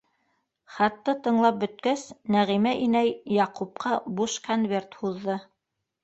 Хатты 0.75 1.13
тыңлап 1.25 1.57
бөткәс, 1.63 2.05
Нәғимә 2.35 2.71
инәй 2.85 3.11
Яҡупҡа 3.39 3.93
буш 4.21 4.39
конверт 4.47 4.97
һуҙҙы: 5.03 5.37